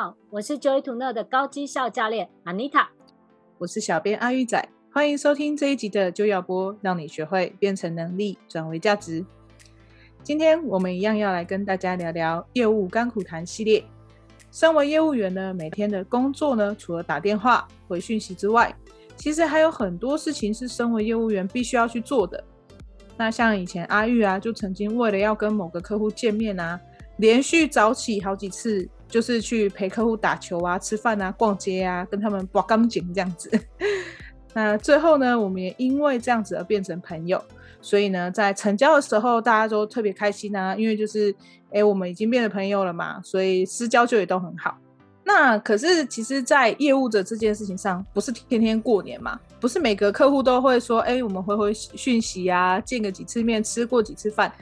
[0.00, 2.86] 好，我是 Joy to Know 的高绩效教练 Anita，
[3.58, 9.26] 我是小编阿玉仔，欢迎收听这一集的就要播，让你学会变成能力转为价值。
[10.22, 13.84] 今天我们一样要来跟大家聊聊业务甘苦谈系列。
[14.52, 18.72] 身为业务员呢，每天的工作呢，除了打电话、回讯息之外，
[19.16, 22.44] 其实还有很多事情是身为业务员必须要去做的。
[23.16, 26.80] 那像以前阿玉啊，就曾经为了要跟某个客户见面啊，
[27.16, 33.50] 连续早起好几次，就是去陪客户打球啊、吃饭啊、逛街啊，跟他们拔钢筋这样子。
[34.54, 37.42] 那最后呢，我们也因为这样子而变成朋友。
[37.80, 41.32] 所以呢，在成交的时候，大家都特别开心啊，因为就是，
[41.70, 44.76] 哎，我们已经变成朋友了嘛，所以私交就也都很好。
[45.24, 54.52] 那可是，其实，在业务的这件事情上，不是天天过年嘛，不是每个客户都会说，哎，我们回回讯息啊，见个几次面，吃过几次饭。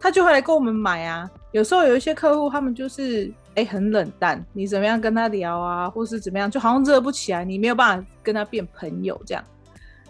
[0.00, 1.30] 他就会来跟我们买啊。
[1.52, 9.44] 有时候有一些客户，他们就是哎很冷淡，你怎么样跟他聊啊，或是怎么样，就好像热不起来，你没有办法跟他变朋友这样。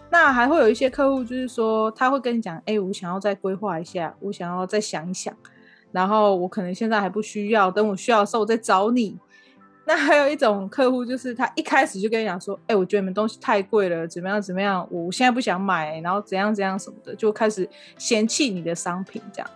[0.09, 5.35] 那还会有一些客户，就是说他会跟你讲，哎，我想要再规划一下，我想要再想一想，
[5.91, 9.17] 然后我可能现在还不需要，等我需要的时候我再找你。
[9.87, 19.49] 那还有一种客户，就是他一开始就跟你讲说，哎，我觉得你们东西太贵了，怎么样怎么样，我现在不想买，然后怎样怎样什么的，就开始嫌弃你的商品这样。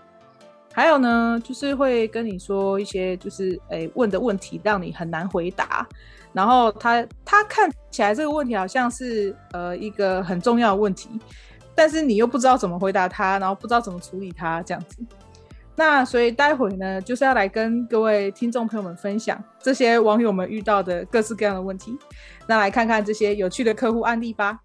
[0.79, 5.85] 还有呢，就是会跟你说一些，就是诶问的问题让你很难回答，
[6.31, 11.09] 然后他他看起来这个问题好像是呃一个很重要的问题，
[11.75, 15.03] 但是你又不知道怎么回答他，然后不知道怎么处理他这样子。
[15.75, 21.93] 那所以待会呢，就是要来跟各位听众朋友们分享这些网友们遇到的各式各样的问题，
[22.47, 24.57] 那来看看这些有趣的客户案例吧。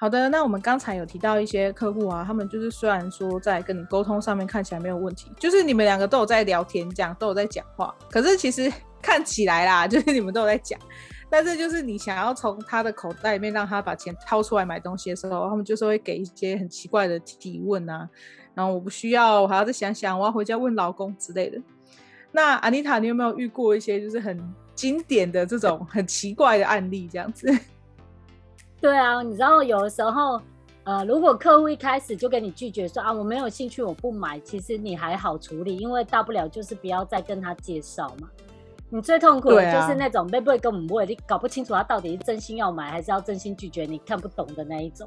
[0.00, 8.72] 好的，那我们刚才有提到一些客户啊，他们就是虽然说在跟你沟通上面看起来没有问题，就是你们两个都有在聊天，这样都有在讲话，可是其实
[9.02, 10.78] 看起来啦，就是你们都有在讲，
[11.28, 18.08] 但是就是你想要从他的口袋里面让他把钱掏出来买东西的时候，他们就是会给一些很奇怪的提问啊，
[18.54, 21.60] 然后我不需要，我还要再想想，我要回家问老公之类的。
[22.30, 24.40] 那安妮塔，你有没有遇过一些就是很
[24.76, 27.52] 经典的这种很奇怪的案例这样子？
[28.80, 30.40] 对啊，你知道有的时候，
[30.84, 38.28] 呃，如果客户一开始就跟你拒绝说啊，我没有兴趣，我不买，其实你还好处理，因为大不了就是不要再跟他介绍嘛。
[38.88, 45.06] 你最痛苦的就是那种会不会跟我们不会，你搞不清楚他到底是真心要买还是要真心拒绝，你看不懂的那一种，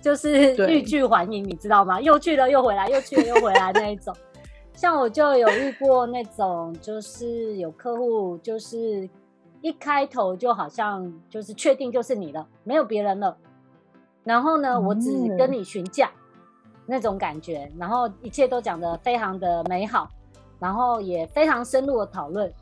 [0.00, 2.00] 就是欲拒还迎，你知道吗？
[2.00, 4.16] 又去了又回来，又去了又回来那一种。
[4.74, 9.08] 像我就有遇过那种，就是有客户就是。
[9.64, 13.34] 一开头就好像就是确定就是你了，没有别人了。
[14.22, 16.10] 然后呢，我只跟你询价
[16.84, 20.06] 那种感觉，然后一切都讲得非常的美好，
[20.58, 22.52] 然后也非常深入的讨论，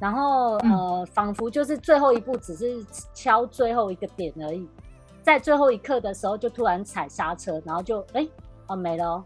[0.00, 4.68] 然后呃，仿佛就是最后一步只是敲最后一个点而已，
[5.22, 8.26] 在最后一刻的时候就突然踩刹车，然后就哎
[8.66, 9.24] 哦没了哦，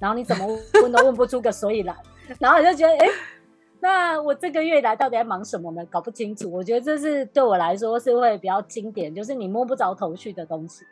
[0.00, 0.44] 然后你怎么
[0.82, 1.96] 问都问不出个所以然，
[2.40, 3.06] 然后你就觉得哎。
[3.84, 5.84] 那我这个月来到底在忙什么呢？
[5.90, 6.50] 搞不清楚。
[6.50, 10.86] 我觉得这是对我来说是会比较经典，就是你摸不着头绪的东西。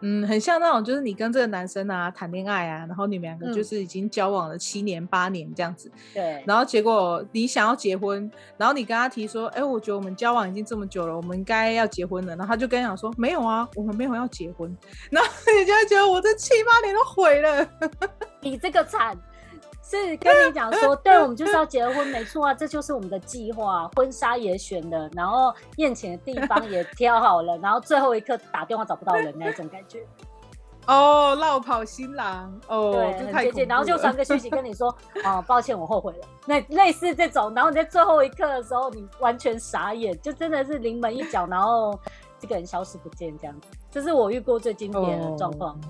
[0.00, 5.88] 嗯，很像那种，就是你跟这个男生啊谈恋爱啊，然后你们两个就是已经交往了七年八年这样子。
[6.12, 6.42] 对。
[6.44, 12.34] 然后结果你想要结婚，然后你跟他提说，哎，我觉得我们交往已经这么久了，我们应该要结婚了。
[12.34, 14.76] 然后他就跟你讲说，没有啊，我们没有要结婚。
[15.12, 17.68] 然后你就会觉得我这七八年都毁了，
[18.42, 19.16] 你这个惨。
[19.98, 23.88] 是跟你讲说，对，我们就是要结婚，没错啊，这就是我们的计划。
[23.94, 30.04] 婚纱也选了，然后宴请的地方也挑好了，然后最后一刻打电话找不到人那种感觉。
[30.86, 34.88] 哦，落跑新郎哦，对，然后就传个讯息跟你说，
[35.24, 36.26] 哦，抱歉，我后悔了。
[36.44, 41.96] 那类似这种，然后你在最后一刻的时候，你完全傻眼，就真的是临门一脚，然后
[42.40, 45.80] 这个人消失不见这样子，这是我遇过最经典的状况。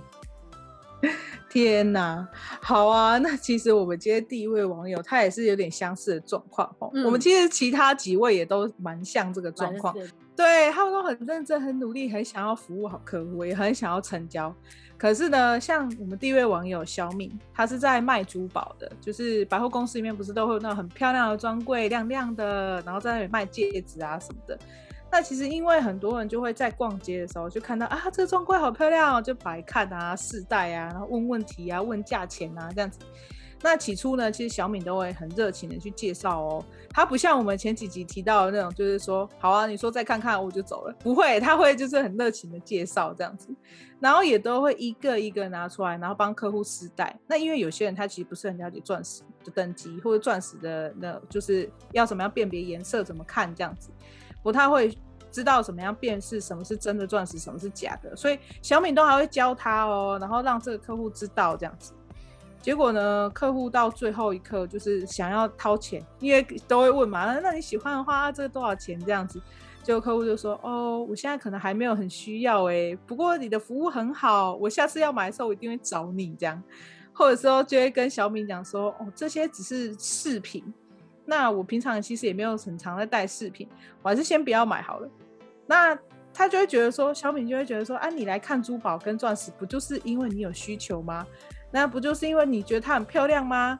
[1.50, 2.26] 天呐，
[2.62, 3.18] 好啊！
[3.18, 6.90] 那其实我们今天第一位网友，他也是有点相似的状况哦。
[6.94, 9.94] 嗯、我们其实其他几位也都蛮像这个状况，
[10.34, 14.54] 对，他们都很认真、很努力、很想要服务好客户，也很想要成交。
[14.96, 24.58] 可是呢，像我们第一位网友小敏，他是在卖珠宝的，就是百货公司里面不是都会有那种很漂亮的专柜，亮亮的，然后在那里卖戒指啊什么的。
[25.12, 32.98] 那其实因为很多人就会在逛街的时候就看到啊，这个专柜好漂亮哦，就摆看啊、试戴啊，然后问问题啊、问价钱啊这样子。
[33.64, 43.54] 那起初呢，其实小敏都会很热情的去介绍哦，他不像我们前几集提到的那种，就是说好啊，你说再看看我就走了，不会，他会就是很热情的介绍这样子，
[44.00, 47.14] 然后也都会一个一个拿出来，然后帮客户试戴。
[47.28, 53.90] 那因为有些人他其实不是很了解钻石的等级或者钻石的那，就是要怎么样辨别颜色，怎么看这样子，
[54.42, 54.96] 不太会
[55.30, 61.92] 知道怎么样辨识什么是真的钻石，什么是假的，所以小敏都还会教他哦，然后让这个客户知道这样子。
[62.60, 69.40] 结果呢，客户到最后一刻就是想要掏钱，因为都会问嘛，那你喜欢的话，这个多少钱这样子？
[69.82, 76.62] 结果客户就说：“哦，我现在可能还没有很需要诶，不过你的服务很好，我下次要买的时候我一定会找你这样。”
[77.12, 80.64] 或者说就会跟小敏讲说：“哦，这些只是饰品，
[81.24, 83.68] 那我平常其实也没有很常在戴饰品，
[84.02, 85.08] 我还是先不要买好了。”
[85.66, 85.96] 那
[86.34, 91.26] 他就会觉得说，小敏就会觉得说：“啊，你来看珠宝跟钻石，不就是因为你有需求吗？”
[91.70, 93.78] 那不就是因为你觉得它很漂亮吗？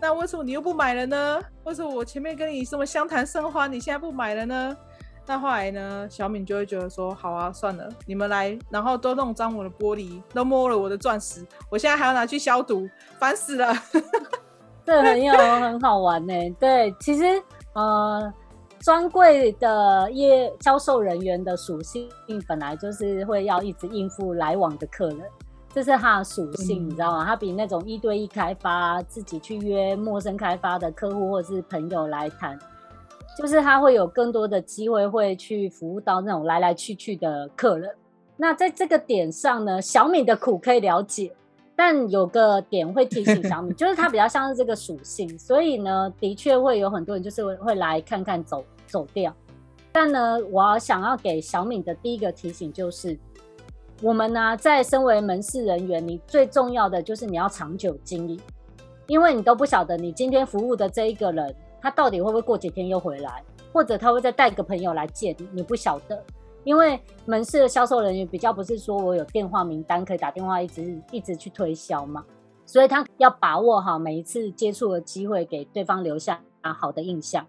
[0.00, 1.40] 那为什么你又不买了呢？
[1.64, 4.76] 为什么我前面跟你这么相谈甚欢，你现在不买了呢？
[5.24, 12.88] 那后来呢，小敏就会觉得说，好啊，算了，你们来，然后都弄脏我的玻璃，都摸了我的钻石，我现在还要拿去消毒，
[13.20, 13.72] 烦死了。
[14.84, 16.34] 这很有很好玩呢。
[16.58, 17.24] 对，其实
[17.74, 18.32] 呃，
[18.80, 22.08] 专柜的业销售人员的属性
[22.48, 25.20] 本来就是会要一直应付来往的客人。
[25.74, 27.24] 这是他的属性，你知道吗？
[27.24, 32.58] 他比那种一对一开发，自己去约陌生开发的客户或者是朋友来谈，
[33.38, 37.90] 就是他会有更多的机会会去服务到那种来来去去的客人。
[38.36, 41.32] 那在这个点上呢，小米的苦可以了解，
[41.84, 49.34] 但有个点会提醒小米， 就是它比较像是这个属性，所以呢，的确会有很多人就是会会来看看走走掉。
[49.90, 53.18] 但呢，我想要给小敏的第一个提醒就是。
[54.00, 58.40] 我们呢，在身为门市人员，你最重要的就是你要长久经营，
[59.08, 63.42] 因为你都不晓得你今天服务的这一个人，他到底会不会过几天又回来，
[63.72, 66.22] 或者他会再带个朋友来见你，你不晓得。
[66.64, 72.24] 因为门市的销售人员比较不是说我有电话名单可以打电话一直一直去推销嘛，
[72.66, 77.46] 所以他要把握好每一次接触的机会，给对方留下好的印象。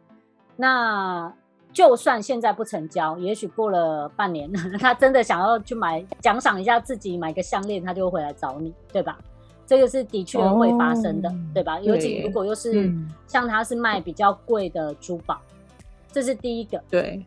[0.55, 1.33] 那。
[1.71, 4.47] 就算现在不成交，也许过了半年，
[4.79, 9.17] 他真的想要去买奖赏一下自己，买个项链，他就会回来找你，对吧？
[9.65, 11.79] 这个是的确会发生的，哦、对吧？
[11.79, 12.93] 尤其如果又是
[13.25, 16.79] 像他是卖比较贵的珠宝，嗯、这是第一个。
[16.91, 17.25] 对。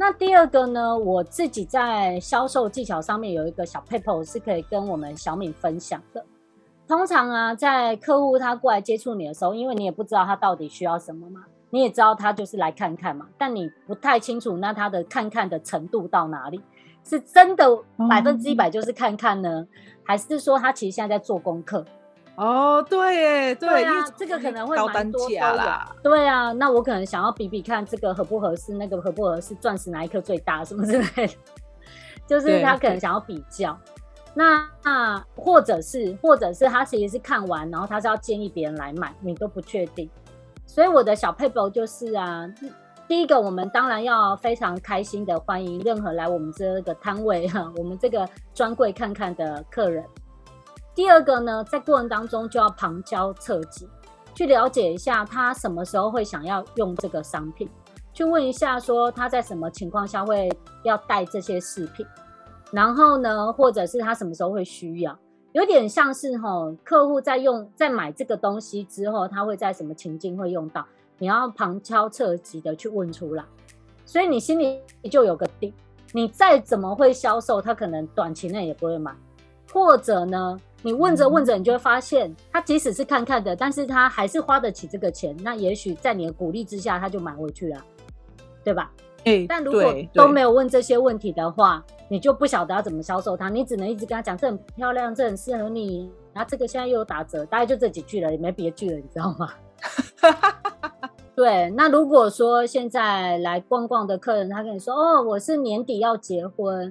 [0.00, 0.98] 那第二个呢？
[0.98, 6.24] 我自己在销售技巧上面有一个小撇步是可以跟我们小敏分享的。
[6.88, 11.42] 通常啊，在客户他过来接触你的时候，因为你也不知道他到底需要什么嘛。
[11.68, 16.62] 你也知道他就是来看看嘛，但你不太清楚那他的看看的程度到哪里，
[17.04, 17.68] 是真的
[18.08, 19.68] 百分之一百就是看看呢，嗯、
[20.02, 21.84] 还是说他其实现在在做功课？
[22.40, 25.94] 哦，对耶，对，对啊，这个可能会蛮多的啦。
[26.02, 31.34] 对啊，那我可能想要比比看这个合不合适，那个合不合适，钻石哪一颗最大什么之类的，
[32.26, 33.78] 就是他可能想要比较。
[34.32, 40.08] 那那或者是或者是他其实是看完，然后他是要建议别人来买，你都不确定。
[40.64, 42.50] 所以我的小撇步就是啊，
[43.06, 50.02] 第一个，我们当然要非常开心的欢迎任何来我们这个摊位哈，我们这个专柜看看的客人。
[50.94, 53.88] 第二个呢，在过程当中就要旁敲侧击，
[54.34, 57.68] 去了解一下他什么时候会想要用这个商品，
[58.12, 60.50] 去问一下说他在什么情况下会
[60.84, 62.04] 要带这些饰品，
[62.72, 65.16] 然后呢，或者是他什么时候会需要。
[65.52, 70.86] 有点像是哈，客户在用在买这个东西之后，他会在什么情境会用到？
[71.18, 73.44] 你要旁敲侧击的去问出来，
[74.06, 74.80] 所以你心里
[75.10, 75.74] 就有个底。
[76.12, 79.14] 你再怎么会销售，他可能短期内也不会买。
[79.72, 85.36] 或者呢，你问着问着，你就会发现，他即使是看看的，但是他还是花得起这个钱。
[85.42, 87.84] 那也许在你的鼓励之下，他就买回去了，
[88.64, 88.90] 对吧？
[89.24, 96.10] 欸、但如果都没有问这些问题的话，你就不晓得要怎么销售它，你只能一直跟他讲，这很漂亮，这很适合你。
[96.32, 99.50] 然后这个现在又有打折，大概就这几句了，也没别句了，你知道吗？
[101.36, 101.68] 对。
[101.76, 106.90] 那如果说现在来逛逛的客人，他跟你说，哦，我是年底要结婚，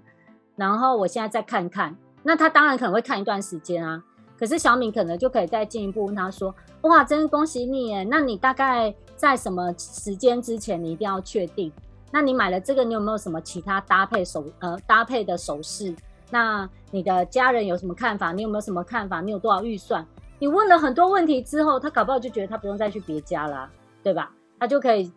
[0.55, 1.98] 然后我现在再看看，
[2.29, 4.03] 那他当然可能会看一段时间啊。
[4.38, 11.71] 可是小敏可能就可以再进一步问他说，哇，真恭喜你耶，那你大概在什么时间之前，你一定要确定。
[12.12, 15.91] 那你买了这个，你有没有什么其他搭配首呃搭配的首饰？
[16.29, 18.31] 那你的家人有什么看法？
[18.31, 19.21] 你有没有什么看法？
[19.21, 20.05] 你有多少预算？
[20.38, 23.67] 你问了很多问题之后，他搞不好就觉得他不用再去别家啦，
[24.03, 24.31] 对吧？
[24.59, 25.12] 他就可以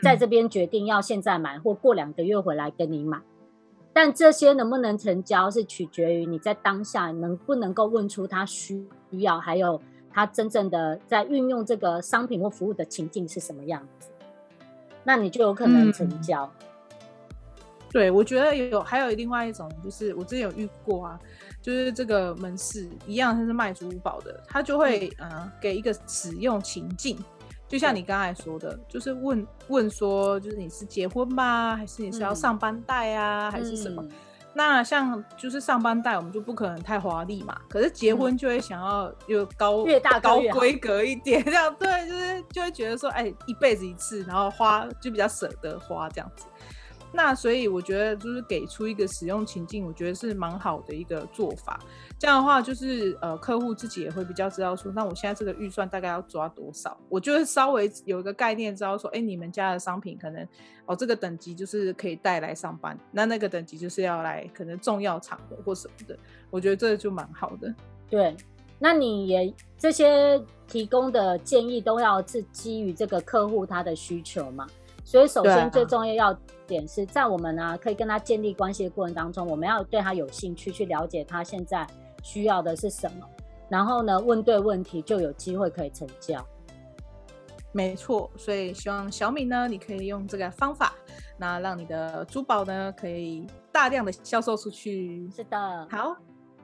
[0.00, 3.20] 在这边决定要现在买，或过两个月回来跟你买。
[3.92, 9.80] 但这些能不能成交，是取决于你在当下能不能够问出他需要，还有
[10.10, 14.10] 他真正的在运用这个商品或服务的情境是什么样子，
[15.04, 16.44] 那你就有可能成交。
[16.44, 16.66] 嗯
[17.92, 21.20] 对，我觉得有还有另外一种，就是我之前有遇过啊，
[21.60, 27.22] 就是这个门市一样，它是卖珠宝的，他就会嗯、呃、给一个使用情境，
[27.72, 31.74] 就像你刚才说的，就是问问说，就是你是结婚吗？
[31.74, 33.48] 还是你是要上班带啊？
[33.48, 34.06] 嗯、还是什么？
[34.52, 37.58] 那像就是上班带，我们就不可能太华丽嘛。
[37.70, 46.44] 可是结婚就会想要有高越大高规格一点，这样对，就是就会觉得说，哎，一辈子一次，然后花就比较舍得花这样子。
[47.14, 51.78] 那所以我觉得就是给出一个使用情境，我觉得是蛮好的一个做法。
[52.18, 56.96] 这样的话，就是呃客户自己也会比较知道说，那我现在这个预算大概要抓多少？
[57.08, 60.46] 我就是稍微有一个概念，知道说，哎，你们家的商品可能
[60.86, 66.18] 哦这个等级就是可以带来上班，那那个等级就是要来可能重要场合或什么的。
[66.48, 67.74] 我觉得这就蛮好的。
[68.08, 68.34] 对，
[68.78, 74.66] 那你也这些提供的建议都要是基于这个客户他的需求嘛？
[75.04, 76.40] 所以，首先最重要要
[76.72, 81.86] 点是在我们呢可以跟他建立关系的过程当中，我们要对他有兴趣，去了解他现在
[82.22, 83.28] 需要的是什么，
[83.68, 86.42] 然后呢问对问题，就有机会可以成交。
[87.72, 90.94] 没错，所以希望小米呢，你可以用这个方法，
[91.36, 95.30] 那让你的珠宝呢可以大量的销售出去。
[95.30, 96.16] 是的，好，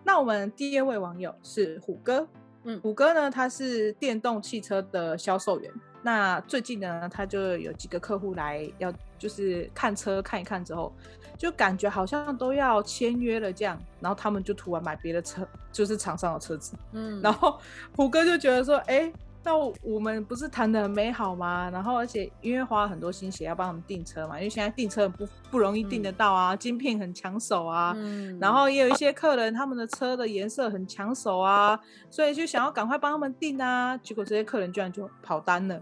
[0.04, 2.26] 那我们第二位网友是虎哥，
[2.64, 5.70] 嗯，虎哥呢他是电动汽车的销售员。
[6.02, 10.92] 那最近呢，他就有几个客户来要，就是看车看一看之后，
[11.36, 17.60] 就感觉好像都要签约了这样，然后他们就突然买别的车，就是厂商的车子，嗯，然后
[17.96, 19.12] 虎哥就觉得说，哎、欸。
[19.44, 21.70] 那我们不是谈的很美好吗？
[21.70, 31.78] 然后而且因为花了很多心血要帮他们订车嘛，因为现在订车不不容易订得到啊，嗯、晶片很抢手啊，嗯、然后也有一些客人他们的车的颜色很抢手啊，
[32.10, 35.80] 所以就想要赶快帮他们订啊，结果这些客人居然就跑单了。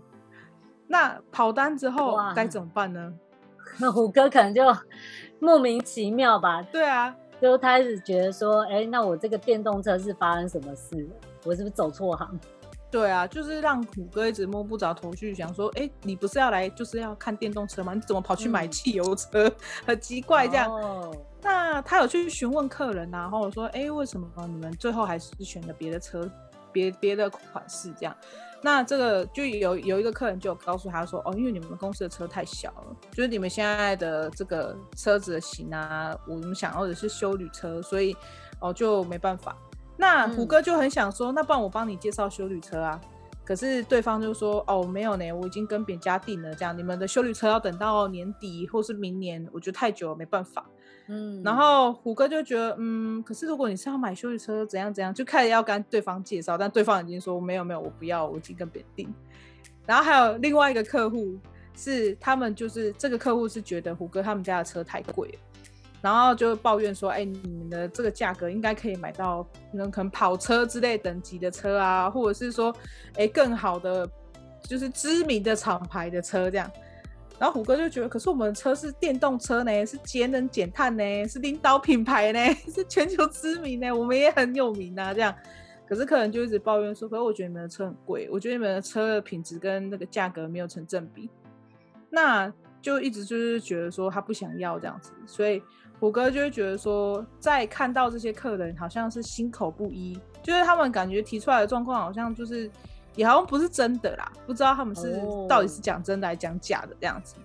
[0.86, 3.12] 那跑单之后该怎么办呢？
[3.78, 4.62] 那虎哥可能就
[5.40, 6.62] 莫名其妙吧？
[6.62, 11.08] 对啊，就开始觉得说，哎，那我这个电动车是发生什么事？
[11.44, 12.38] 我是不是走错行？
[12.96, 17.92] 对啊，就是让虎哥一直摸不着头绪，想说，哎，你不是要来就是要看电动车吗？
[17.92, 19.46] 你怎么跑去买汽油车？
[19.46, 19.52] 嗯、
[19.84, 20.66] 很奇怪这样。
[20.72, 26.26] 哦、那他有去询问客人啊，然后说，哎，为什么你们最后还是选了别的车，
[26.72, 28.16] 别别的款式这样？
[28.62, 38.16] 那这个就有有一个客人就告诉他说，哦，因为你们公司的车太小了，就是你们现在的这个车子的型啊，我们想要的是修旅车，所以
[38.60, 39.54] 哦就没办法。
[39.96, 43.00] 那虎哥就很想说，嗯、那不然我帮你介绍修旅车啊？
[43.44, 50.66] 可是对方就说，哦，没有呢，我已经跟别家订了，这样你们的修理车要等到年底或是明年，我觉得太久了，没办法。
[51.06, 59.14] 嗯，然后虎哥就觉得，嗯，可是如果你是要买修理车，怎样怎样，就开始要跟对方介绍，但对方已经说没有没有，我不要，我已经跟别人订。
[59.86, 61.38] 然后还有另外一个客户
[61.76, 65.38] 是，他们就是这个客户是觉得虎哥他们家的车太贵了。
[66.02, 72.72] 然后就抱怨说：“哎、你们的这个价格应该可以买到可能可能跑车之类等级的车啊，或者是说，
[73.16, 74.08] 哎、更好的
[74.62, 76.70] 就是知名的厂牌的车这样。”
[77.38, 82.38] 然后虎哥就觉得：“可是我们的车是电动车呢，是节能减碳呢，是领导品牌呢，
[82.72, 85.34] 是全球知名呢，我们也很有名啊。”这样，
[85.88, 91.28] 可是客人就一直抱怨说：“可是我觉得你们的车很贵，我觉得你们的车的品质跟那个价格没有成正比。”
[92.08, 92.50] 那
[92.80, 95.62] 就一直就是觉得说他不想要这样子，所以。
[95.98, 102.70] 虎哥就会觉得说，在看到这些客人好像是心口不一，就是他们感觉提出来的状况好像就是，
[103.14, 107.36] 也好像不是真的啦，不知道他们是到底是讲真的还是讲假的这样子。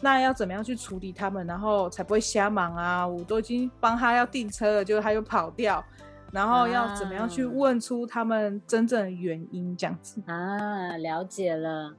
[0.00, 3.06] 那要怎么样去处理他们，然后才不会瞎忙啊？
[3.06, 5.84] 我都已经帮他要订车了，结果他又跑掉，
[6.32, 10.96] 然后要怎么样去问出他们真正的原因这样子啊？
[10.96, 11.94] 了解了，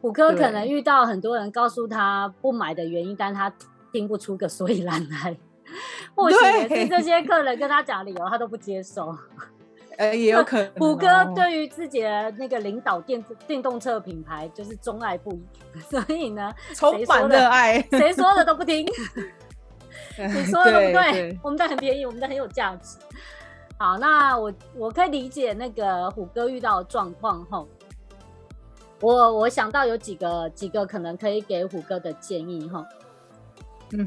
[0.00, 3.52] 虎哥可能遇到很多人告诉他不买的原因，但他。
[3.92, 5.36] 听不出个所以然来，
[6.14, 6.36] 或许
[6.74, 9.14] 是这些客人跟他讲理由，他都不接受。
[9.98, 10.72] 呃，也有可能。
[10.76, 15.44] 虎哥对于自己的那个领导电电动车品牌就是钟爱不已，
[15.90, 18.86] 所以呢，充满热爱，谁说的都不听。
[20.16, 21.12] 你说的对不对？
[21.12, 22.96] 对我们的很便宜，我们的很有价值。
[23.78, 27.68] 好，那我我可以理解那个虎哥遇到的状况后，
[29.00, 32.82] 我我想到有几个几个可能可以给虎哥的建议哈。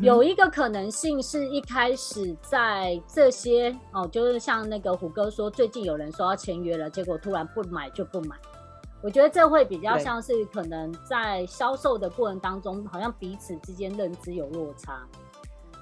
[0.01, 8.35] 有一个可能性是一开始在这些哦，就是像那个虎哥说，最近有人说要签约了，结果突然不买就不买。
[9.03, 15.05] 我觉得这会比较像是可能在销售的过程当中，好像彼此之间认知有落差。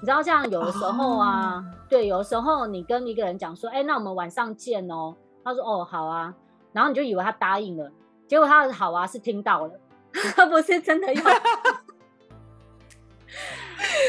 [0.00, 5.14] 知道，像有的时候啊，哦、对，有的时候你跟一个人讲说，哎，那我们晚上见哦。
[5.42, 6.34] 他说，哦，好啊。
[6.72, 7.90] 然后你就以为他答应了，
[8.28, 9.72] 结果他的好啊是听到了，
[10.36, 11.22] 他不是真的要。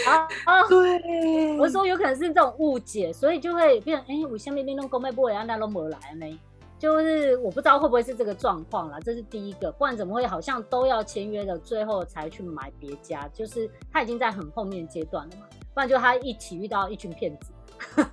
[0.05, 0.63] 啊啊！
[0.69, 6.39] 对，我说有可能是这种误解，所以就会变成哎、欸，我下面那种公卖部人家都没来呢，
[6.77, 13.27] 就是我不知道会不会是这个状况啦，这是第一个，不然怎么会好像都要签约的最后才去买别家？
[13.33, 17.51] 就是他已经在很后面阶段了嘛，不然就他一起遇到一群骗子，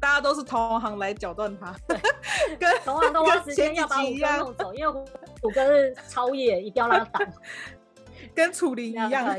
[0.00, 1.74] 大家都是同行来搅断他，
[2.58, 4.92] 跟同行都花时间要把虎哥弄走，因为
[5.42, 7.28] 虎哥是超业，一定要让他挡，
[8.34, 9.10] 跟楚林一样。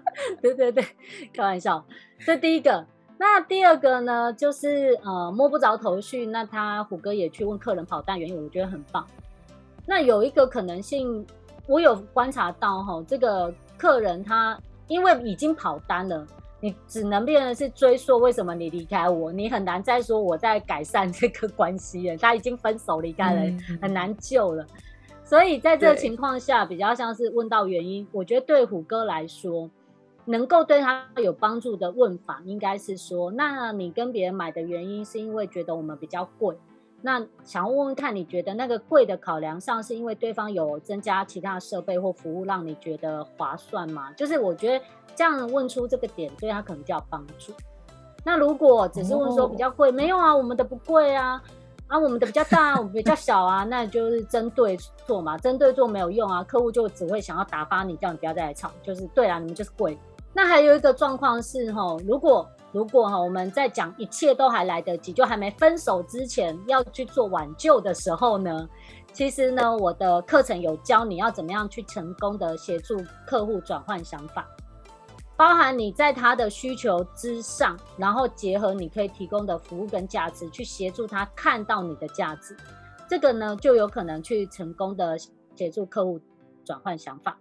[0.40, 0.84] 对对对，
[1.32, 1.84] 开玩笑。
[2.24, 2.86] 这第一个，
[3.18, 6.26] 那第二个呢，就是呃摸不着头绪。
[6.26, 9.06] 那他虎哥也去问客人跑单原因，我觉得很棒。
[9.86, 11.26] 那有一个可能性，
[11.66, 16.26] 我有观察到哈，这个客人他因为已经跑单了，
[16.60, 22.16] 你只能变成是追溯为什么你离开我，你很难再说我在改善这个关系了。
[22.16, 24.64] 他已经分手离开了，嗯、很难救了。
[25.24, 28.06] 所以在这个情况下，比较像是问到原因。
[28.12, 29.68] 我觉得对虎哥来说。
[30.24, 36.56] 能够对他有帮助的问法，应该是说：那你跟别人买的原因是因为觉得我们比较贵？
[37.04, 44.12] 那想问问看，你觉得那个贵的考量上，是因为对方有增加其他设备或服务，让你觉得划算吗？
[44.12, 44.84] 就是我觉得
[45.16, 47.52] 这样问出这个点，对他可能就有帮助。
[48.24, 51.42] 那如果只是问说比较贵，没有啊，我们的不贵啊，
[51.88, 59.98] 啊，我们的比较大，我们比较小啊，那就是针对做嘛，针对做没有用啊，客户就只会想要打发你，叫你不要再来吵，就是对啊，你们就是贵。
[60.34, 68.66] 那还有一个状况是哈，如果如果哈，我们在讲一切都还来得及，就还没分手之前要去做挽救的时候呢，
[69.12, 72.96] 其实呢，我的课程有教你要怎么样去成功的协助
[73.26, 74.48] 客户转换想法，
[75.36, 82.56] 包含你在他的需求之上，然后结合你可以提供的服务跟价值，去协助他看到你的价值，
[83.06, 85.18] 这个呢就有可能去成功的
[85.54, 86.18] 协助客户
[86.64, 87.38] 转换想法。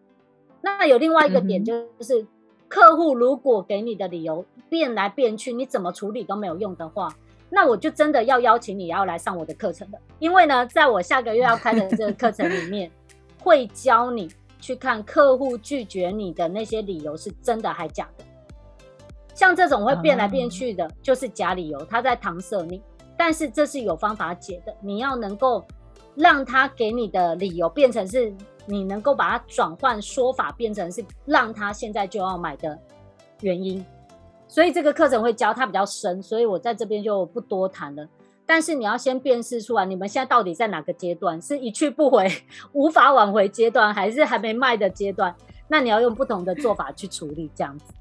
[0.62, 2.22] 那有另外一个点就是。
[2.22, 2.28] 嗯
[2.72, 7.14] 客户如果给你的理由变来变去，你怎么处理都没有用的话，
[7.52, 10.00] 那我就真的要邀请你要来上我的课程了。
[10.20, 12.90] 因为呢，在我下个月要开的这个课程里面，
[13.44, 18.24] 会教你去看客户拒绝你的那些理由是真的还假的。
[19.36, 22.82] 像这种会变来变去的，就是假理由，他在搪塞你。
[23.18, 25.66] 但是这是有方法解的，你要能够
[26.16, 28.34] 让他给你的理由变成是。
[28.72, 32.80] 你能够把它转换说法，变成是让他现在就要买的
[33.42, 33.86] 原因，
[34.48, 38.08] 所以这个课程会教他比较深，所以我在这边就不多谈了。
[38.46, 41.42] 但是你要先辨识出来，你们现在到底在哪个阶段？
[41.42, 42.32] 是一去不回、
[42.72, 45.36] 无法挽回阶段，还是还没卖的阶段？
[45.68, 47.94] 那你要用不同的做法去处理，这样子。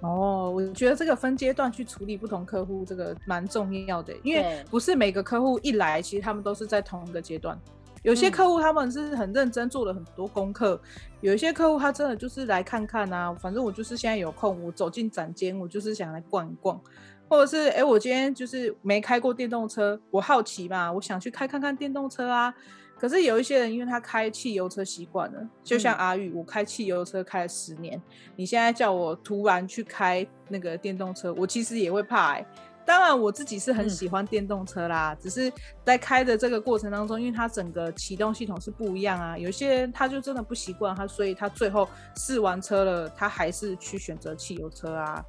[0.00, 7.58] 哦，我觉得这个分阶段去处理不同客户，这个蛮重要的，因为不是每个客户一来，其实他们都是在同一个阶段。
[8.02, 10.90] 有些客户他们是很认真做了很多功课，嗯，
[11.22, 16.80] 有一些客户他真的就是来看看啊，反正我就是现在有空，我走进展间，我就是想来逛一逛，
[17.28, 22.54] 或者是哎、欸，我今天就是没开过电动车，我好奇嘛，我想去开看看电动车啊。
[23.00, 28.02] 可是有一些人，因为他开汽油车习惯了，就像阿玉，我开汽油车开了十年，
[28.34, 32.46] 你现在叫我突然去开那个电动车，我其实也会怕哎、欸。
[32.88, 35.52] 当然，我自己是很喜欢电动车啦，嗯，只是
[35.84, 45.22] 在开的这个过程当中，因为它整个启动系统是不一样啊，有些人他就真的不习惯，他所以他最后试完车了，他还是去选择汽油车啊。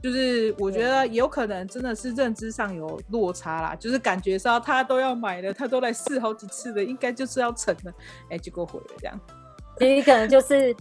[0.00, 7.92] 就是我觉得有可能真的是认知上有落差啦，就是感觉上他都要买了，他都来试好几次了，应该就是要成了，
[8.30, 9.20] 哎，结果毁了这样。
[9.80, 10.72] 其实可能就是。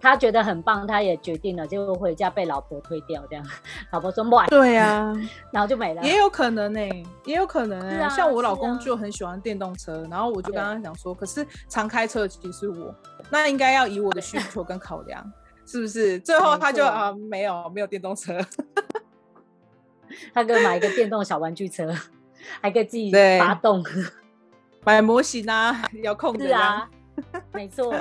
[0.00, 3.44] 他觉得很棒，他也决定了，结果回家被老婆推掉，这样，
[3.90, 4.46] 老婆说不爱。
[4.48, 5.14] 对呀、啊，
[5.50, 6.02] 然后就没了。
[6.02, 8.08] 也有可能呢、欸，也有可能、欸啊。
[8.10, 12.94] 像我老公就很喜欢电动车，啊、然后我就跟他讲说，可是常开车其实是我，
[13.30, 15.32] 那应该要以我的需求跟考量，
[15.66, 16.18] 是不是？
[16.20, 18.38] 最后他就啊，没有，没有电动车，
[20.32, 21.92] 他可以买一个电动小玩具车，
[22.60, 23.82] 还可以自己发动，
[24.84, 26.88] 买模型啊，遥控的啊，
[27.52, 27.92] 没错。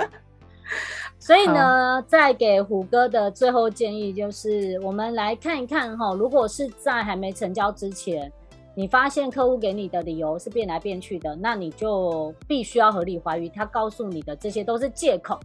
[1.25, 8.31] 所以呢，再给虎哥的最后建议就是，我们来看一看哈，如果是在还没成交之前，
[8.75, 15.39] 你发现客户给你的理由是变来变去的，那你就必须要合理怀疑，他告诉你的这些都是借口。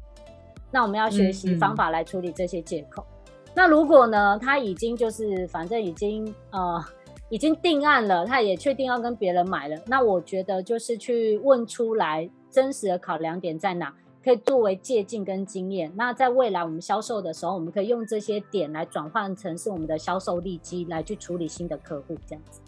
[0.71, 3.03] 那我们要学习方法来处理这些借口。
[3.03, 3.53] 嗯嗯。
[3.55, 6.85] 那如果呢，他已经就是反正已经呃
[7.31, 13.91] 已经定案了，他也确定要跟别人买了，那我觉得就是去问出来真实的考量点在哪。
[14.23, 22.61] 可以作为借鉴跟经验，那在未来我们销售的时候，我们可以用这些点来转换成是我们的销售利基，来去处理新的客户，这样子。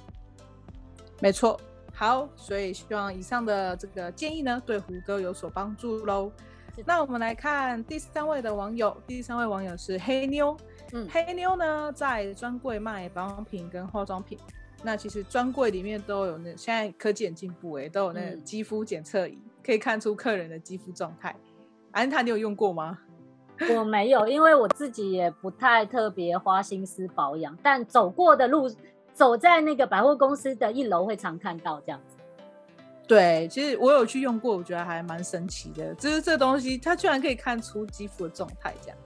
[1.20, 1.60] 没错。
[1.94, 6.32] 好，所以希望以上的这个建议呢，对胡哥有所帮助喽。
[6.86, 10.56] 那我们来看第三位的网友，第三位网友是黑妞。
[10.94, 14.38] 嗯，黑妞呢在专柜卖保养品跟化妆品。
[14.82, 21.34] 那其实专柜里面都有那现在科技很进步哎，都有那个肌肤检测仪，可以看出客人的肌肤状态。
[21.92, 22.98] 安踏，你有用过吗？
[23.76, 28.68] 我没有，因为我自己也不太特别花心思保养，但走过的路，
[29.12, 32.16] 走在那个百货公司的一楼会常看到这样子。
[33.06, 35.94] 对，其实我有去用过，我觉得还蛮神奇的。
[35.94, 38.98] 就是这东西，它居然可以看出肌肤的状态这样。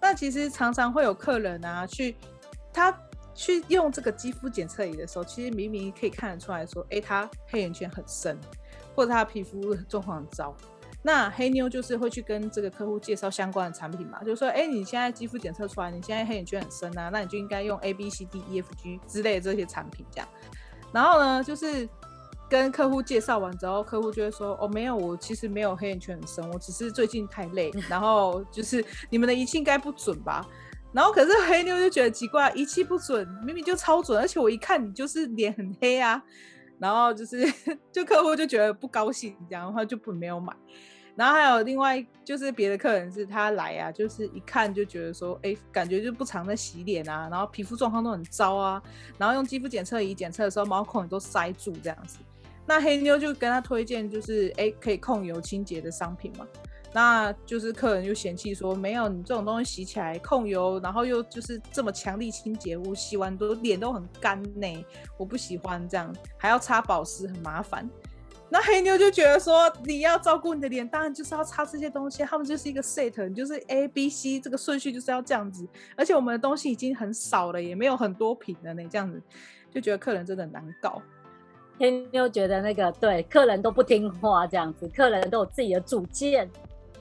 [0.00, 2.14] 那其实常常会有客人啊，去
[2.72, 2.96] 他
[3.34, 8.38] 去用这个肌肤检测仪的时候，其实明明可以看得出来说，哎，他黑眼圈很深，
[8.96, 10.56] 或者他皮肤状况很糟。
[11.02, 20.28] 那黑妞就是会去跟这个客户介绍相关的产品嘛，就是说，哎，你现在肌肤检测出来，你现在黑眼圈很深啊，那你就应该用 A B C D E F G 之类的这些产品这样。
[20.92, 21.88] 然后呢，就是
[22.50, 27.70] 跟客户介绍完之后，客户就会说，哦，没有，我其实没有黑眼圈很深，我只是最近太累。
[27.88, 30.44] 然后就是你们的仪器应该不准吧？
[30.92, 36.20] 然后可是黑妞就觉得奇怪，仪器不准，明明就超准，而且我一看你就是脸很黑啊。
[36.78, 37.44] 然后就是
[37.92, 40.54] 就客户就觉得不高兴，这样的话就不没有买。
[41.14, 48.82] 然后还有另外就是别的客人是他来啊，就是一看就觉得说，哎，感觉就不常在洗脸啊，然后皮肤状况都很糟啊，
[49.16, 52.18] 然后用肌肤检测仪检测的时候毛孔都塞住这样子。
[52.66, 56.46] 那黑妞就跟他推荐，就是哎可以控油清洁的商品嘛。
[56.96, 64.84] 那就是客人就嫌弃说，没有你这种东西洗起来控油，然后又就是这么强力清洁，我洗完都脸都很干呢，
[65.18, 67.86] 我不喜欢这样，还要擦保湿很麻烦。
[68.48, 72.24] 那黑妞就觉得说，你要照顾你的脸，当然就是要擦这些东西。
[72.24, 75.68] 他们就是一个 set，就是 A B C 这个顺序就是要这样子。
[75.98, 79.22] 而且我们的东西已经很少了，也没有很多瓶了呢，这样子
[79.70, 81.02] 就觉得客人真的很难搞。
[81.78, 86.48] 黑妞觉得那个对客人都不听话，这样子，客人都有自己的主见。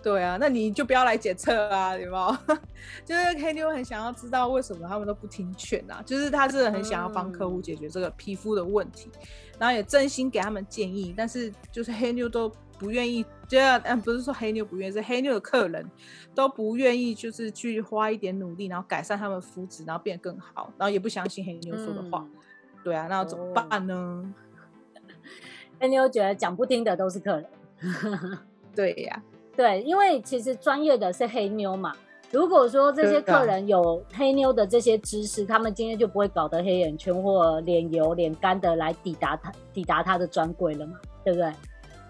[0.05, 2.37] 对啊，那你就不要来检测啊，有没有？
[3.03, 9.21] 就是黑妞很想要知道为什么他们都不听劝啊，就是他真的很想要帮客户解决这个皮肤的问题，嗯、
[9.57, 15.83] 然后也真心给他们建议，但是就是黑妞都不愿意，就要嗯，不是说黑妞不愿意，是黑妞的客人
[16.35, 22.23] 都不愿意，就是去花一点努力，然后改善他们肤质，然后变得更好，然后也不相信黑妞说的话。
[22.31, 22.39] 嗯、
[22.83, 23.95] 对啊，那要怎么办呢？
[23.95, 24.29] 哦、
[25.81, 27.49] 黑妞觉得讲不听的都是客人。
[28.75, 29.33] 对呀、啊。
[29.55, 31.93] 对，因为其实专业的是黑妞嘛。
[32.31, 41.53] 如果说这些客人有黑妞的这些知识，他们今天就不会搞得黑眼圈或脸油、脸干的来抵达他抵达他的专柜了嘛，对不对？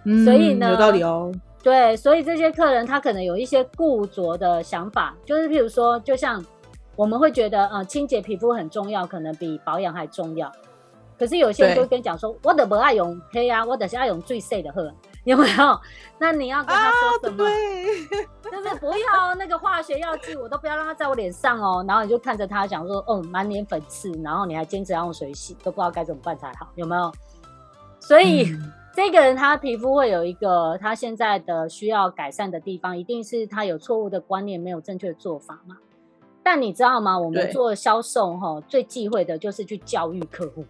[0.05, 1.31] 嗯，所以呢，有道理哦。
[1.62, 6.43] 对，所以这些客人他可能有一些固着的想法，就是譬如说，就像
[6.95, 10.51] 我们会觉得，呃，清洁皮肤很重要，可能比保养还重要。
[11.19, 14.81] 可是有些人就会跟你讲说，我的不爱用黑啊，我的是爱用最细的黑。
[15.26, 15.80] 有没有？
[16.18, 17.44] 那你要跟他说什么？
[18.50, 21.84] 就是不要那个化学药剂，我都不要让它在我脸上哦。
[21.88, 27.12] 然后你就看着他讲说，哦，满脸粉刺，然后你还坚持要用水洗，都不知道该怎么办才好，有没有？
[28.00, 35.78] 所以、嗯、这个人他皮肤会有一个他现在的需要改善的地方，一定是他有错误的观念，没有正确的做法嘛。
[36.44, 37.18] 但你知道吗？
[37.18, 40.64] 我们做销售哈，最忌讳的就是去教育客户。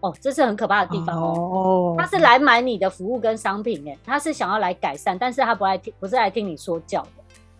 [0.00, 1.94] 哦，这是很可怕的地方哦。
[1.98, 7.08] 他是来买你的服务跟商品，哎，他是想要来改善，但是他不爱听，不是来听你说教的。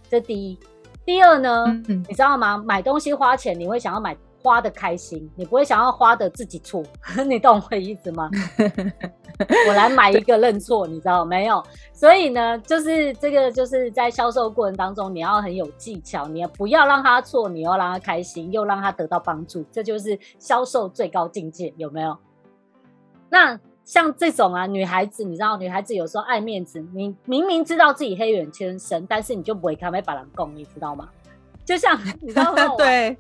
[0.08, 0.58] 这第一，
[1.04, 2.56] 第二呢，你知道吗？
[2.58, 6.82] 买东西花钱，你会想要买花的开心，你不会想要花的自己错，
[7.26, 8.30] 你懂我意思吗？
[9.68, 11.62] 我来买一个认错，你知道没有？
[11.92, 22.16] 所以呢，就是这个，就是在销售过程当中，你要很有技巧，你要不要让他错，你要让他开心，又让他得到帮助，这就是销售最高境界，有没有？
[23.30, 31.08] 那像这种啊，女孩子，你知道，女孩子有时候爱面子，你明明知道自己黑眼圈深，但是你就不会看，没把人供，你知道吗？
[31.64, 32.68] 就像 你知道吗？
[32.76, 33.16] 对，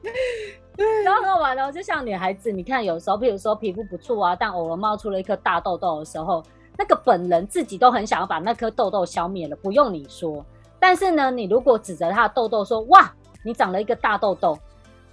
[1.04, 1.70] 然后很好玩哦。
[1.72, 6.42] 就像女孩子，你看有时候，譬如说皮肤不错啊，但偶尔冒出了一颗大痘痘的时候，
[6.76, 10.44] 那个本人自己都很想要把那颗痘痘消灭了，不用你说。
[10.78, 14.58] 但是呢，你如果指着她的痘痘说：“哇，你长了一个大痘痘”，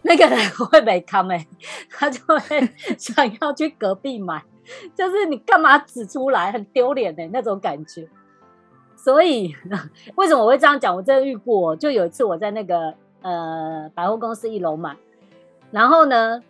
[0.04, 0.38] 那个人
[0.70, 1.48] 会没看没，
[1.90, 2.40] 他就会
[3.00, 4.44] 想要去隔壁买。
[4.96, 8.08] 就是你干嘛指出来，很丢脸的那种感觉。
[8.96, 9.54] 所以
[10.16, 10.96] 为什么我会这样讲？
[10.96, 14.96] 我真的遇过，就有一次我在那个呃百货公司一楼买，
[15.70, 16.42] 然后呢，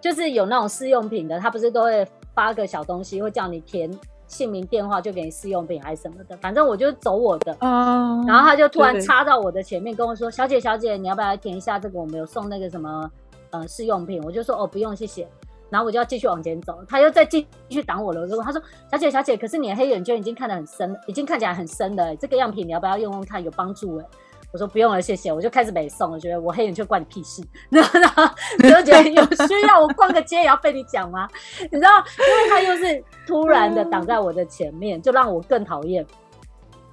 [0.00, 3.90] 就是有那种试用品的，他不是都会发个小东西，会叫你填
[4.28, 6.36] 姓名、电话，就给你试用品还是什么的。
[6.36, 11.98] 反正我就走我的，嗯，然后他就突然插到我的前面跟我说：“小姐，小姐，你要不要来填一下这个？
[11.98, 13.10] 我们有送那个什么
[13.50, 15.26] 呃试用品。”我就说：“哦，不用，谢谢。”
[15.70, 18.24] 然后我就要继续往前走，他又再继续挡我了。
[18.26, 23.42] 如果他说：“小姐，小姐，可是你的黑眼圈已经看得很深，已经看起来很深的，这个样品你要不要用用看？
[23.42, 24.04] 有帮助？”哎，
[24.52, 25.32] 我说不用了，谢谢。
[25.32, 27.42] 我就开始没送，我觉得我黑眼圈关你屁事。
[27.68, 28.24] 然后，然后
[28.58, 31.28] 你就觉得有需要我逛个街也要被你讲吗？
[31.60, 36.06] 你知道，因为他又是突然的挡在我的前面，就让我更讨厌。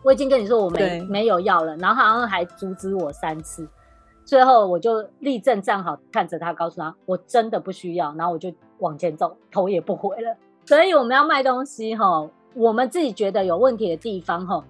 [0.02, 3.66] 我已经跟你说我没没有要了，然后好像还阻止我三次。
[4.26, 10.36] 最后我就立正站好，看着他，告诉他我真的不需要，然后我就往前走，头也不回了。
[10.66, 14.64] 所以我们要卖东西哈，我们自己觉得有问题的地方哈，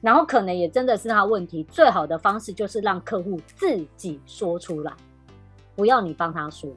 [0.00, 1.62] 然后可能也真的是他问题。
[1.64, 4.92] 最好的方式就是让客户自己说出来，
[5.76, 6.68] 不要你帮他说。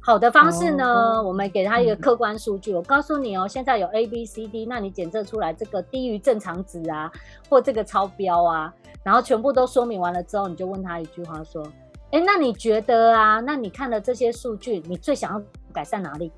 [0.00, 7.10] 好的方式呢，我们给他一个客观数据，我告诉你哦，现在有 A B C D，那你检测出来这个低于正常值啊，
[7.48, 8.72] 或这个超标啊。
[9.06, 11.62] 然后全部都说明完了之后，你就问他一句话说
[12.10, 13.38] ：“哎，那你觉得啊？
[13.38, 15.40] 那你看了这些数据，你最想要
[15.72, 16.32] 改善哪里？”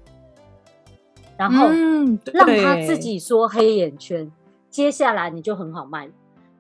[1.39, 1.71] 然后
[2.35, 4.31] 让他自己说黑眼圈，
[4.69, 6.11] 接下来你就很好卖。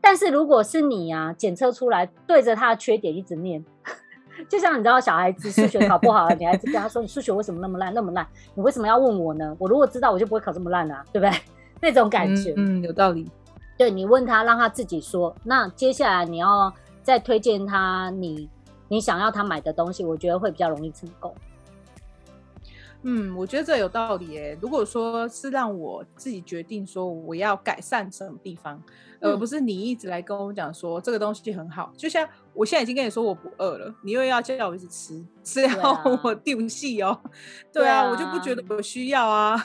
[0.01, 3.63] 但是如果是你啊，检测出来对着他的缺点一直念，
[4.49, 8.27] 就像你知道小孩子数学考不好了，你还是跟他说：“你数学为什么那么烂，那么烂？
[8.55, 9.55] 你为什么要问我呢？
[9.59, 11.39] 我如果知道，我就不会考这么烂啊，对不对？”
[11.83, 13.31] 那种感觉，嗯，嗯，有道理。
[13.79, 15.35] 对，你问他，让他自己说。
[15.45, 16.71] 那接下来你要
[17.03, 18.51] 再推荐他你
[18.89, 21.33] 你想要他买的东西，我觉得会比较容易成功。
[23.03, 24.59] 嗯，我觉得这有道理诶。
[24.61, 28.83] 如果说是让我自己决定说我要改善什么地方，
[29.21, 37.19] 而不是你一直来跟我讲说这个东西很好，就像我现在已经跟你说我不饿了，你又要叫我一直吃，吃了我丢戏哦。
[37.73, 39.57] 对啊，我就不觉得我需要啊。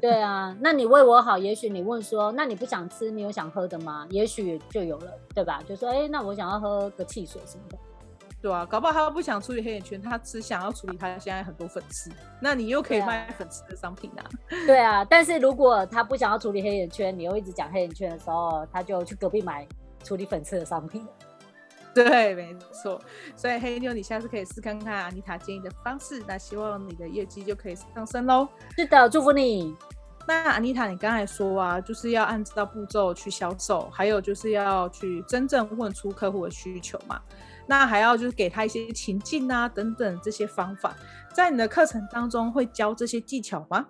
[0.00, 4.06] 对啊，那你为我好，也许你问说，那你不想吃，你有想喝的吗？
[4.10, 5.62] 也许就有了，对吧？
[5.66, 7.78] 就说，哎，那我想要喝个汽水什么的。
[8.42, 12.10] 对啊，搞不好他不想处理黑眼圈，他只想要处理他现在很多粉刺。
[12.40, 14.24] 那你又可以卖粉刺的商品啊。
[14.66, 19.64] 对啊，但是如果他不想要处理黑眼圈，你又一直讲黑眼圈的时候，他就去隔壁买
[20.02, 21.06] 处理粉刺的商品。
[21.94, 23.00] 对，没错。
[23.36, 28.48] 所以黑妞，你下次可以试看看阿妮塔建议的方式，那希望你的业绩就可以上升喽。
[28.74, 29.76] 是的，祝福你。
[30.26, 37.20] 那安妮塔，你刚才说啊，就是要按照步骤去销售，还有就是要去真正问出客户的需求嘛。
[37.66, 40.94] 那还要就是给他一些情境啊等等这些方法，
[41.32, 43.86] 在你的课程当中会教这些技巧吗？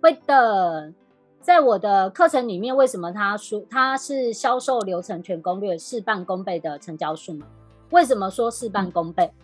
[0.00, 0.92] 会的，
[1.40, 7.46] 在我的课程里面，为什么他说他是销售流程全攻略事半功倍的成交数嘛？
[7.90, 9.30] 为什么说事半功倍？
[9.40, 9.43] 嗯。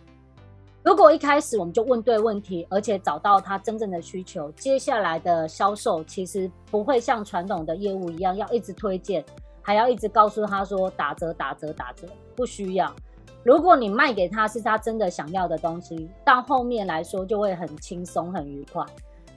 [0.83, 9.23] 如果一开始我们就问对问题，而且找到他真正的需求，接下来的销售其实不会像传统的业务一样要一直推荐，
[9.61, 12.91] 还要一直告诉他说打折打折打折，不需要。
[13.43, 18.83] 如果你卖给他是他真的想要的东西，到后面来说就会很轻松、很愉快。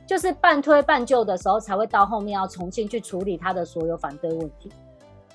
[0.06, 4.70] 就是半推半就的时候，才会到后面要重新去处理他的所有反对问题。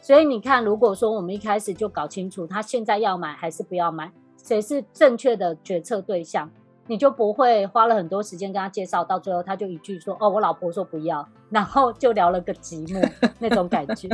[0.02, 4.12] 所以你看，如果说我们一开始就搞清楚他现在要买还是不要买，
[4.50, 6.50] 谁是正确的决策对象，
[6.88, 13.08] 你就不会花了很多时间跟他介绍，到最后他就一句说：“哦，我老婆说不要”，然后就聊了个寂寞
[13.38, 14.10] 那种感觉。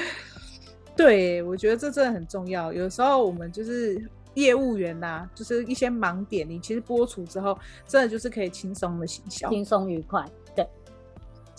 [0.96, 2.72] 对，我觉得这真的很重要。
[2.72, 7.54] 有时候我们就是业务员呐、啊，就是一些盲点，你其实播出之后，
[7.86, 10.24] 真的就是可以轻松的行销，轻松愉快。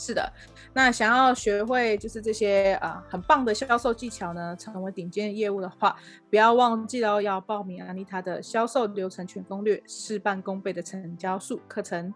[0.01, 0.33] 是的。
[0.73, 5.95] 那想要学会就是这些啊很棒的销售技巧呢，成为顶尖业务的话，
[6.29, 12.11] 不要忘记了要报名安利他的销售流程全攻略，事半功倍的成交术课程。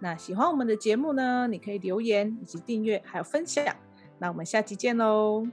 [0.00, 3.74] 那喜欢我们的节目呢，你可以留言以及订阅，还有分享。
[4.18, 5.46] 那我们下期见喽！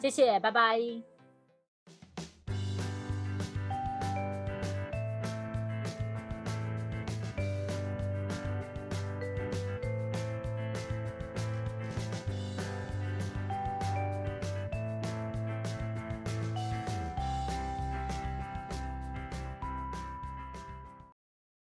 [0.00, 1.11] 谢谢，拜拜。